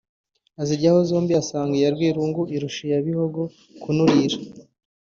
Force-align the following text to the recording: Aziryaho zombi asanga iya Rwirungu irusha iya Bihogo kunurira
Aziryaho 0.61 0.99
zombi 1.09 1.31
asanga 1.41 1.73
iya 1.75 1.89
Rwirungu 1.95 2.41
irusha 2.55 2.81
iya 2.87 3.03
Bihogo 3.05 3.41
kunurira 3.81 4.37